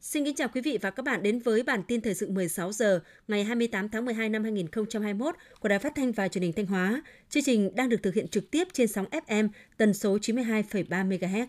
[0.00, 2.72] Xin kính chào quý vị và các bạn đến với bản tin thời sự 16
[2.72, 6.66] giờ ngày 28 tháng 12 năm 2021 của Đài Phát thanh và Truyền hình Thanh
[6.66, 7.02] Hóa.
[7.28, 11.46] Chương trình đang được thực hiện trực tiếp trên sóng FM tần số 92,3 MHz.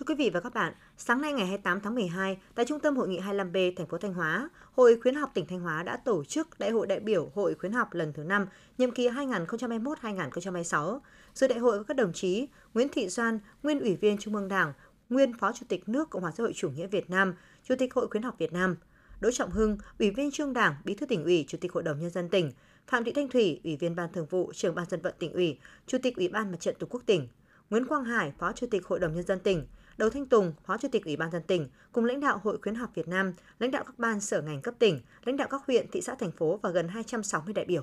[0.00, 2.96] Thưa quý vị và các bạn, sáng nay ngày 28 tháng 12, tại Trung tâm
[2.96, 6.24] Hội nghị 25B thành phố Thanh Hóa, Hội Khuyến học tỉnh Thanh Hóa đã tổ
[6.24, 8.46] chức Đại hội đại biểu Hội Khuyến học lần thứ 5,
[8.78, 10.98] nhiệm kỳ 2021-2026.
[11.34, 14.48] Dự đại hội có các đồng chí Nguyễn Thị Doan, nguyên Ủy viên Trung ương
[14.48, 14.72] Đảng,
[15.08, 17.94] nguyên Phó Chủ tịch nước Cộng hòa xã hội chủ nghĩa Việt Nam, Chủ tịch
[17.94, 18.76] Hội Khuyến học Việt Nam,
[19.20, 22.00] Đỗ Trọng Hưng, Ủy viên Trung Đảng, Bí thư tỉnh ủy, Chủ tịch Hội đồng
[22.00, 22.52] nhân dân tỉnh,
[22.86, 25.58] Phạm Thị Thanh Thủy, Ủy viên Ban Thường vụ, Trưởng ban dân vận tỉnh ủy,
[25.86, 27.28] Chủ tịch Ủy ban Mặt trận Tổ quốc tỉnh,
[27.70, 29.66] Nguyễn Quang Hải, Phó Chủ tịch Hội đồng nhân dân tỉnh,
[30.00, 32.74] Đầu Thanh Tùng, Phó Chủ tịch Ủy ban dân tỉnh, cùng lãnh đạo Hội Khuyến
[32.74, 35.86] học Việt Nam, lãnh đạo các ban sở ngành cấp tỉnh, lãnh đạo các huyện,
[35.92, 37.82] thị xã, thành phố và gần 260 đại biểu.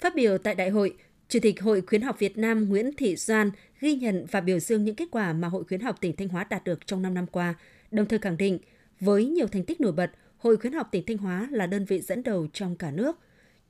[0.00, 0.96] Phát biểu tại đại hội,
[1.28, 4.84] Chủ tịch Hội Khuyến học Việt Nam Nguyễn Thị Doan ghi nhận và biểu dương
[4.84, 7.26] những kết quả mà Hội Khuyến học tỉnh Thanh Hóa đạt được trong 5 năm
[7.26, 7.54] qua,
[7.90, 8.58] đồng thời khẳng định
[9.00, 12.00] với nhiều thành tích nổi bật, Hội Khuyến học tỉnh Thanh Hóa là đơn vị
[12.00, 13.18] dẫn đầu trong cả nước.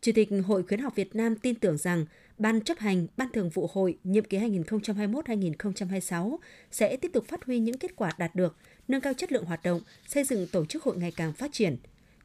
[0.01, 2.05] Chủ tịch Hội Khuyến học Việt Nam tin tưởng rằng
[2.39, 6.37] Ban chấp hành, Ban thường vụ hội nhiệm kỳ 2021-2026
[6.71, 8.57] sẽ tiếp tục phát huy những kết quả đạt được,
[8.89, 11.77] nâng cao chất lượng hoạt động, xây dựng tổ chức hội ngày càng phát triển.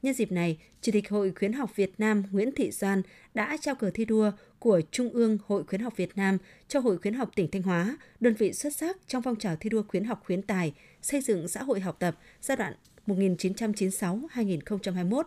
[0.01, 3.01] Nhân dịp này, Chủ tịch Hội Khuyến học Việt Nam Nguyễn Thị Doan
[3.33, 6.37] đã trao cờ thi đua của Trung ương Hội Khuyến học Việt Nam
[6.67, 9.69] cho Hội Khuyến học tỉnh Thanh Hóa, đơn vị xuất sắc trong phong trào thi
[9.69, 12.73] đua khuyến học khuyến tài, xây dựng xã hội học tập giai đoạn
[13.07, 15.23] 1996-2021.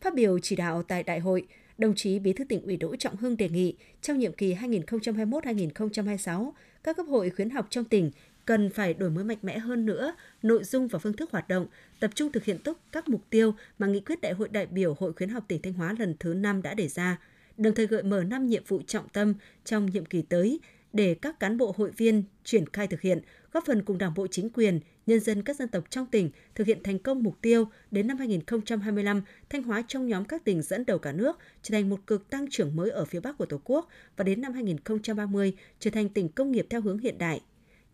[0.00, 1.46] Phát biểu chỉ đạo tại đại hội,
[1.78, 6.52] đồng chí Bí thư tỉnh ủy Đỗ Trọng Hưng đề nghị trong nhiệm kỳ 2021-2026,
[6.84, 8.10] các cấp hội khuyến học trong tỉnh
[8.44, 11.66] cần phải đổi mới mạnh mẽ hơn nữa nội dung và phương thức hoạt động,
[12.00, 14.96] tập trung thực hiện tốt các mục tiêu mà nghị quyết Đại hội đại biểu
[14.98, 17.18] Hội khuyến học tỉnh Thanh Hóa lần thứ 5 đã đề ra,
[17.56, 20.60] đồng thời gợi mở năm nhiệm vụ trọng tâm trong nhiệm kỳ tới
[20.92, 23.20] để các cán bộ hội viên triển khai thực hiện,
[23.52, 26.66] góp phần cùng Đảng bộ chính quyền, nhân dân các dân tộc trong tỉnh thực
[26.66, 30.86] hiện thành công mục tiêu đến năm 2025, Thanh Hóa trong nhóm các tỉnh dẫn
[30.86, 33.60] đầu cả nước trở thành một cực tăng trưởng mới ở phía Bắc của Tổ
[33.64, 37.40] quốc và đến năm 2030 trở thành tỉnh công nghiệp theo hướng hiện đại.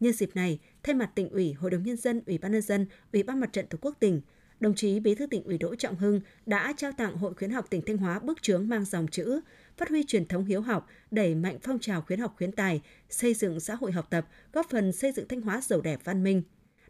[0.00, 2.86] Nhân dịp này, thay mặt tỉnh ủy, Hội đồng nhân dân, Ủy ban nhân dân,
[3.12, 4.20] Ủy ban Mặt trận Tổ quốc tỉnh,
[4.64, 7.66] đồng chí Bí thư tỉnh ủy Đỗ Trọng Hưng đã trao tặng Hội khuyến học
[7.70, 9.41] tỉnh Thanh Hóa bức chướng mang dòng chữ
[9.76, 12.80] phát huy truyền thống hiếu học, đẩy mạnh phong trào khuyến học khuyến tài,
[13.10, 16.25] xây dựng xã hội học tập, góp phần xây dựng Thanh Hóa giàu đẹp văn
[16.25, 16.42] minh.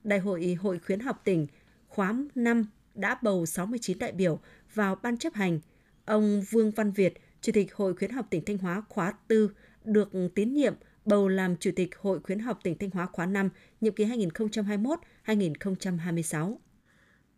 [0.05, 1.47] Đại hội Hội khuyến học tỉnh
[1.89, 4.41] khóa 5 đã bầu 69 đại biểu
[4.75, 5.61] vào ban chấp hành.
[6.05, 9.49] Ông Vương Văn Việt, Chủ tịch Hội khuyến học tỉnh Thanh Hóa khóa 4
[9.85, 10.75] được tín nhiệm
[11.05, 14.05] bầu làm Chủ tịch Hội khuyến học tỉnh Thanh Hóa khóa 5, nhiệm kỳ
[15.27, 16.57] 2021-2026.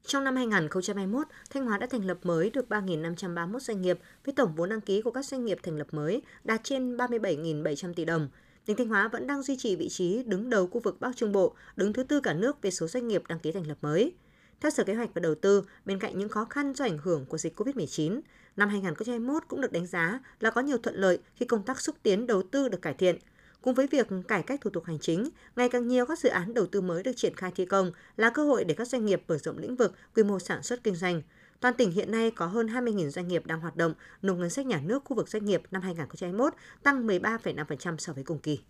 [0.07, 4.55] Trong năm 2021, Thanh Hóa đã thành lập mới được 3.531 doanh nghiệp với tổng
[4.55, 8.29] vốn đăng ký của các doanh nghiệp thành lập mới đạt trên 37.700 tỷ đồng.
[8.67, 11.33] Tỉnh Thanh Hóa vẫn đang duy trì vị trí đứng đầu khu vực Bắc Trung
[11.33, 14.13] Bộ, đứng thứ tư cả nước về số doanh nghiệp đăng ký thành lập mới.
[14.61, 17.27] Theo Sở Kế hoạch và Đầu tư, bên cạnh những khó khăn do ảnh hưởng
[17.27, 18.21] của dịch COVID-19,
[18.57, 21.97] năm 2021 cũng được đánh giá là có nhiều thuận lợi khi công tác xúc
[22.03, 23.19] tiến đầu tư được cải thiện–
[23.63, 26.55] Cùng với việc cải cách thủ tục hành chính, ngày càng nhiều các dự án
[26.55, 29.23] đầu tư mới được triển khai thi công là cơ hội để các doanh nghiệp
[29.29, 31.23] mở rộng lĩnh vực quy mô sản xuất kinh doanh.
[31.61, 34.67] Toàn tỉnh hiện nay có hơn 20.000 doanh nghiệp đang hoạt động, nộp ngân sách
[34.67, 38.61] nhà nước khu vực doanh nghiệp năm 2021 tăng 13,5% so với cùng kỳ.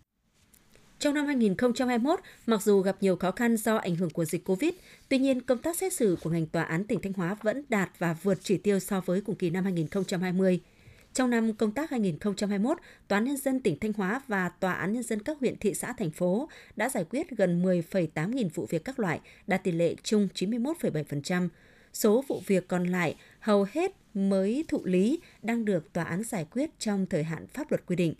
[0.99, 4.73] Trong năm 2021, mặc dù gặp nhiều khó khăn do ảnh hưởng của dịch Covid,
[5.09, 7.89] tuy nhiên công tác xét xử của ngành tòa án tỉnh Thanh Hóa vẫn đạt
[7.99, 10.59] và vượt chỉ tiêu so với cùng kỳ năm 2020.
[11.13, 14.93] Trong năm công tác 2021, Tòa án Nhân dân tỉnh Thanh Hóa và Tòa án
[14.93, 18.65] Nhân dân các huyện, thị xã, thành phố đã giải quyết gần 10,8 nghìn vụ
[18.69, 21.49] việc các loại, đạt tỷ lệ chung 91,7%.
[21.93, 26.45] Số vụ việc còn lại hầu hết mới thụ lý đang được tòa án giải
[26.51, 28.13] quyết trong thời hạn pháp luật quy định.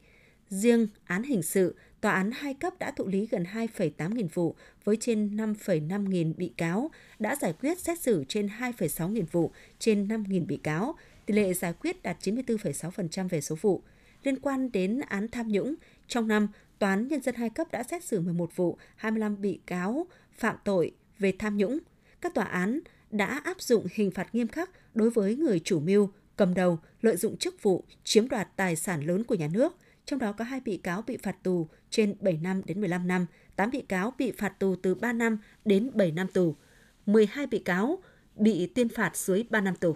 [0.50, 4.56] Riêng án hình sự, tòa án hai cấp đã thụ lý gần 2,8 nghìn vụ
[4.84, 9.52] với trên 5,5 nghìn bị cáo, đã giải quyết xét xử trên 2,6 nghìn vụ
[9.80, 10.96] trên 5 nghìn bị cáo,
[11.28, 13.84] Tỷ lệ giải quyết đạt 94,6% về số vụ.
[14.24, 15.76] Liên quan đến án tham nhũng,
[16.08, 16.48] trong năm,
[16.80, 20.56] Tòa án Nhân dân hai cấp đã xét xử 11 vụ, 25 bị cáo phạm
[20.64, 21.80] tội về tham nhũng.
[22.22, 22.80] Các tòa án
[23.12, 27.18] đã áp dụng hình phạt nghiêm khắc đối với người chủ mưu, cầm đầu, lợi
[27.18, 29.78] dụng chức vụ, chiếm đoạt tài sản lớn của nhà nước.
[30.06, 33.26] Trong đó có hai bị cáo bị phạt tù trên 7 năm đến 15 năm,
[33.56, 36.56] 8 bị cáo bị phạt tù từ 3 năm đến 7 năm tù,
[37.06, 38.04] 12 bị cáo
[38.36, 39.96] bị tuyên phạt dưới 3 năm tù.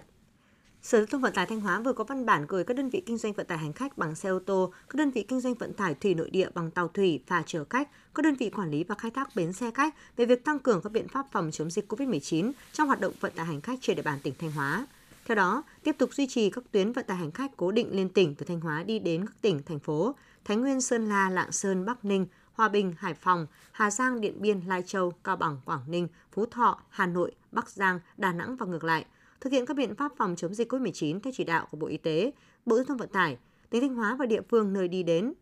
[0.84, 3.04] Sở Giao thông Vận tải Thanh Hóa vừa có văn bản gửi các đơn vị
[3.06, 5.54] kinh doanh vận tải hành khách bằng xe ô tô, các đơn vị kinh doanh
[5.54, 8.72] vận tải thủy nội địa bằng tàu thủy và chở khách, các đơn vị quản
[8.72, 11.50] lý và khai thác bến xe khách về việc tăng cường các biện pháp phòng
[11.52, 14.52] chống dịch COVID-19 trong hoạt động vận tải hành khách trên địa bàn tỉnh Thanh
[14.52, 14.88] Hóa.
[15.26, 18.10] Theo đó, tiếp tục duy trì các tuyến vận tải hành khách cố định liên
[18.10, 21.52] tỉnh từ Thanh Hóa đi đến các tỉnh, thành phố Thái Nguyên, Sơn La, Lạng
[21.52, 25.58] Sơn, Bắc Ninh, Hòa Bình, Hải Phòng, Hà Giang, Điện Biên, Lai Châu, Cao Bằng,
[25.66, 29.06] Quảng Ninh, Phú Thọ, Hà Nội, Bắc Giang, Đà Nẵng và ngược lại,
[29.42, 31.98] thực hiện các biện pháp phòng chống dịch COVID-19 theo chỉ đạo của Bộ Y
[31.98, 32.32] tế,
[32.66, 33.38] Bộ Giao thông Vận tải,
[33.70, 35.34] tỉnh Thanh Hóa và địa phương nơi đi đến.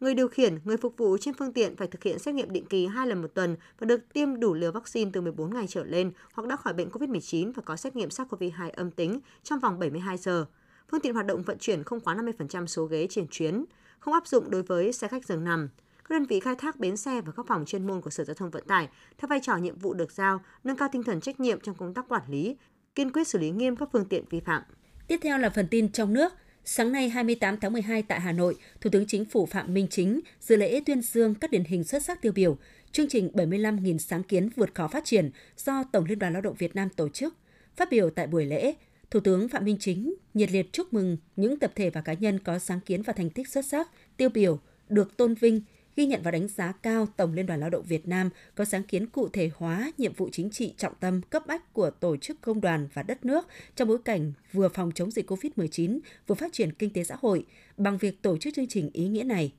[0.00, 2.66] Người điều khiển, người phục vụ trên phương tiện phải thực hiện xét nghiệm định
[2.66, 5.84] kỳ hai lần một tuần và được tiêm đủ liều vaccine từ 14 ngày trở
[5.84, 9.78] lên hoặc đã khỏi bệnh COVID-19 và có xét nghiệm SARS-CoV-2 âm tính trong vòng
[9.78, 10.46] 72 giờ.
[10.90, 13.64] Phương tiện hoạt động vận chuyển không quá 50% số ghế trên chuyến,
[13.98, 15.68] không áp dụng đối với xe khách giường nằm.
[16.08, 18.34] Các đơn vị khai thác bến xe và các phòng chuyên môn của Sở Giao
[18.34, 18.88] thông Vận tải
[19.18, 21.94] theo vai trò nhiệm vụ được giao, nâng cao tinh thần trách nhiệm trong công
[21.94, 22.56] tác quản lý,
[22.96, 24.62] kiên quyết xử lý nghiêm các phương tiện vi phạm.
[25.08, 26.32] Tiếp theo là phần tin trong nước.
[26.64, 30.20] Sáng nay 28 tháng 12 tại Hà Nội, Thủ tướng Chính phủ Phạm Minh Chính
[30.40, 32.56] dự lễ tuyên dương các điển hình xuất sắc tiêu biểu,
[32.92, 36.54] chương trình 75.000 sáng kiến vượt khó phát triển do Tổng Liên đoàn Lao động
[36.58, 37.34] Việt Nam tổ chức.
[37.76, 38.74] Phát biểu tại buổi lễ,
[39.10, 42.38] Thủ tướng Phạm Minh Chính nhiệt liệt chúc mừng những tập thể và cá nhân
[42.38, 45.60] có sáng kiến và thành tích xuất sắc, tiêu biểu, được tôn vinh,
[45.96, 48.82] ghi nhận và đánh giá cao Tổng Liên đoàn Lao động Việt Nam có sáng
[48.82, 52.40] kiến cụ thể hóa nhiệm vụ chính trị trọng tâm cấp bách của tổ chức
[52.40, 53.46] công đoàn và đất nước
[53.76, 57.46] trong bối cảnh vừa phòng chống dịch COVID-19, vừa phát triển kinh tế xã hội
[57.76, 59.52] bằng việc tổ chức chương trình ý nghĩa này.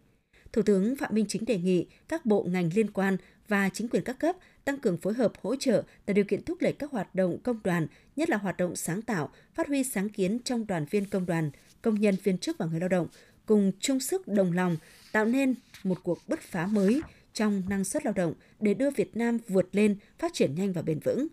[0.53, 3.17] Thủ tướng Phạm Minh Chính đề nghị các bộ ngành liên quan
[3.47, 4.35] và chính quyền các cấp
[4.65, 7.59] tăng cường phối hợp hỗ trợ tạo điều kiện thúc đẩy các hoạt động công
[7.63, 11.25] đoàn, nhất là hoạt động sáng tạo, phát huy sáng kiến trong đoàn viên công
[11.25, 11.51] đoàn,
[11.81, 13.07] công nhân viên chức và người lao động,
[13.47, 14.77] cùng chung sức đồng lòng
[15.11, 17.01] tạo nên một cuộc bứt phá mới
[17.33, 20.81] trong năng suất lao động để đưa Việt Nam vượt lên, phát triển nhanh và
[20.81, 21.27] bền vững.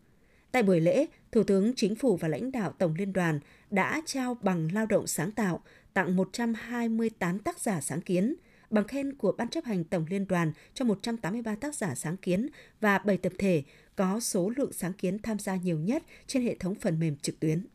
[0.52, 3.40] Tại buổi lễ, Thủ tướng Chính phủ và lãnh đạo Tổng Liên đoàn
[3.70, 5.62] đã trao bằng lao động sáng tạo
[5.94, 8.34] tặng 128 tác giả sáng kiến,
[8.70, 12.48] bằng khen của Ban chấp hành Tổng Liên đoàn cho 183 tác giả sáng kiến
[12.80, 13.62] và 7 tập thể
[13.96, 17.40] có số lượng sáng kiến tham gia nhiều nhất trên hệ thống phần mềm trực
[17.40, 17.66] tuyến.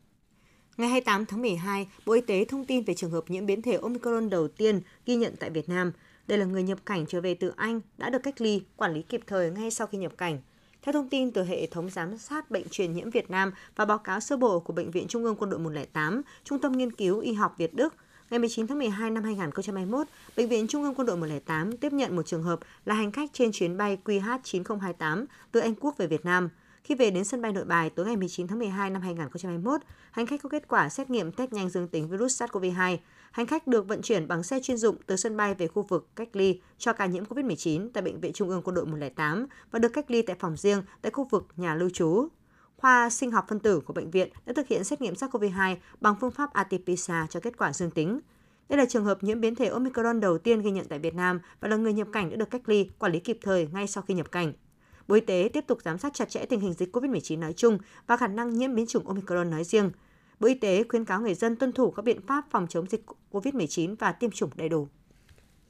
[0.80, 3.78] Ngày 28 tháng 12, Bộ Y tế thông tin về trường hợp nhiễm biến thể
[3.82, 5.92] Omicron đầu tiên ghi nhận tại Việt Nam.
[6.26, 9.02] Đây là người nhập cảnh trở về từ Anh đã được cách ly, quản lý
[9.02, 10.38] kịp thời ngay sau khi nhập cảnh.
[10.82, 13.98] Theo thông tin từ hệ thống giám sát bệnh truyền nhiễm Việt Nam và báo
[13.98, 17.20] cáo sơ bộ của Bệnh viện Trung ương Quân đội 108, Trung tâm Nghiên cứu
[17.20, 17.94] Y học Việt Đức,
[18.30, 20.06] ngày 19 tháng 12 năm 2021,
[20.36, 23.30] Bệnh viện Trung ương Quân đội 108 tiếp nhận một trường hợp là hành khách
[23.32, 26.48] trên chuyến bay QH9028 từ Anh Quốc về Việt Nam–
[26.84, 29.80] khi về đến sân bay Nội Bài tối ngày 19 tháng 12 năm 2021,
[30.10, 32.96] hành khách có kết quả xét nghiệm test nhanh dương tính virus SARS-CoV-2.
[33.30, 36.08] Hành khách được vận chuyển bằng xe chuyên dụng từ sân bay về khu vực
[36.16, 39.78] cách ly cho ca nhiễm COVID-19 tại Bệnh viện Trung ương Quân đội 108 và
[39.78, 42.28] được cách ly tại phòng riêng tại khu vực nhà lưu trú.
[42.76, 46.14] Khoa sinh học phân tử của bệnh viện đã thực hiện xét nghiệm SARS-CoV-2 bằng
[46.20, 48.20] phương pháp RT-PCR cho kết quả dương tính.
[48.68, 51.40] Đây là trường hợp nhiễm biến thể Omicron đầu tiên ghi nhận tại Việt Nam
[51.60, 54.02] và là người nhập cảnh đã được cách ly, quản lý kịp thời ngay sau
[54.08, 54.52] khi nhập cảnh.
[55.10, 57.78] Bộ Y tế tiếp tục giám sát chặt chẽ tình hình dịch COVID-19 nói chung
[58.06, 59.90] và khả năng nhiễm biến chủng Omicron nói riêng.
[60.40, 63.04] Bộ Y tế khuyến cáo người dân tuân thủ các biện pháp phòng chống dịch
[63.32, 64.88] COVID-19 và tiêm chủng đầy đủ.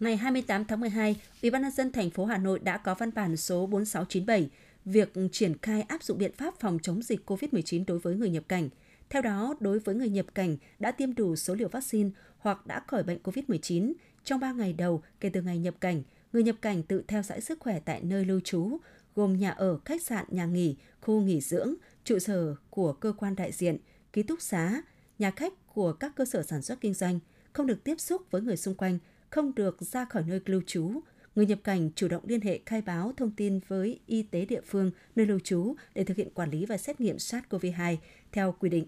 [0.01, 3.11] Ngày 28 tháng 12, Ủy ban nhân dân thành phố Hà Nội đã có văn
[3.15, 4.51] bản số 4697
[4.85, 8.45] việc triển khai áp dụng biện pháp phòng chống dịch COVID-19 đối với người nhập
[8.49, 8.69] cảnh.
[9.11, 12.81] Theo đó, đối với người nhập cảnh đã tiêm đủ số liều vaccine hoặc đã
[12.87, 13.93] khỏi bệnh COVID-19
[14.25, 16.03] trong 3 ngày đầu kể từ ngày nhập cảnh,
[16.33, 18.79] người nhập cảnh tự theo dõi sức khỏe tại nơi lưu trú
[19.15, 21.75] gồm nhà ở, khách sạn, nhà nghỉ, khu nghỉ dưỡng,
[22.05, 23.79] trụ sở của cơ quan đại diện,
[24.13, 24.83] ký túc xá,
[25.19, 27.19] nhà khách của các cơ sở sản xuất kinh doanh,
[27.53, 28.99] không được tiếp xúc với người xung quanh,
[29.31, 30.93] không được ra khỏi nơi lưu trú.
[31.35, 34.61] Người nhập cảnh chủ động liên hệ khai báo thông tin với y tế địa
[34.67, 37.97] phương nơi lưu trú để thực hiện quản lý và xét nghiệm SARS-CoV-2
[38.33, 38.87] theo quy định.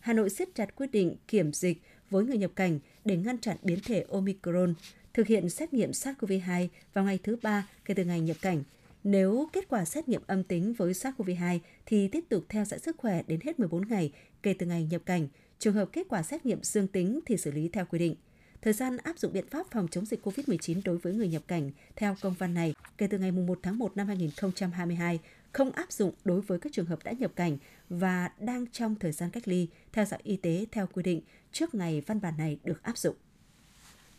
[0.00, 3.56] Hà Nội siết chặt quyết định kiểm dịch với người nhập cảnh để ngăn chặn
[3.62, 4.74] biến thể Omicron,
[5.14, 8.62] thực hiện xét nghiệm SARS-CoV-2 vào ngày thứ ba kể từ ngày nhập cảnh,
[9.04, 12.96] nếu kết quả xét nghiệm âm tính với SARS-CoV-2 thì tiếp tục theo dõi sức
[12.96, 15.28] khỏe đến hết 14 ngày kể từ ngày nhập cảnh.
[15.58, 18.14] Trường hợp kết quả xét nghiệm dương tính thì xử lý theo quy định.
[18.62, 21.70] Thời gian áp dụng biện pháp phòng chống dịch COVID-19 đối với người nhập cảnh
[21.96, 25.20] theo công văn này kể từ ngày 1 tháng 1 năm 2022
[25.52, 27.58] không áp dụng đối với các trường hợp đã nhập cảnh
[27.88, 31.20] và đang trong thời gian cách ly, theo dõi y tế theo quy định
[31.52, 33.16] trước ngày văn bản này được áp dụng.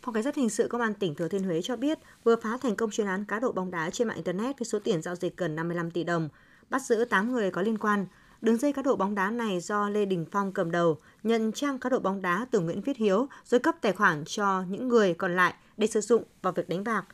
[0.06, 2.58] Phòng Cảnh sát Hình sự Công an tỉnh Thừa Thiên Huế cho biết vừa phá
[2.62, 5.14] thành công chuyên án cá độ bóng đá trên mạng Internet với số tiền giao
[5.14, 6.28] dịch gần 55 tỷ đồng,
[6.70, 8.06] bắt giữ 8 người có liên quan.
[8.40, 11.78] Đường dây cá độ bóng đá này do Lê Đình Phong cầm đầu, nhận trang
[11.78, 15.14] cá độ bóng đá từ Nguyễn Viết Hiếu rồi cấp tài khoản cho những người
[15.14, 17.04] còn lại để sử dụng vào việc đánh bạc.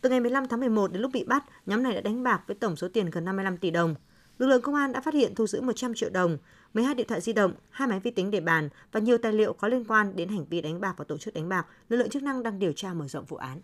[0.00, 2.56] Từ ngày 15 tháng 11 đến lúc bị bắt, nhóm này đã đánh bạc với
[2.56, 3.94] tổng số tiền gần 55 tỷ đồng.
[4.40, 6.38] Lực lượng công an đã phát hiện thu giữ 100 triệu đồng,
[6.74, 9.52] 12 điện thoại di động, hai máy vi tính để bàn và nhiều tài liệu
[9.52, 11.66] có liên quan đến hành vi đánh bạc và tổ chức đánh bạc.
[11.88, 13.60] Lực lượng chức năng đang điều tra mở rộng vụ án.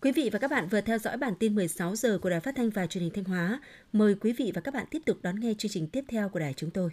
[0.00, 2.54] Quý vị và các bạn vừa theo dõi bản tin 16 giờ của Đài Phát
[2.56, 3.60] thanh và Truyền hình Thanh Hóa.
[3.92, 6.38] Mời quý vị và các bạn tiếp tục đón nghe chương trình tiếp theo của
[6.38, 6.90] đài chúng tôi.